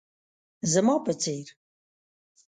زما 0.73 0.95
په 1.05 1.13
څير 1.21 1.47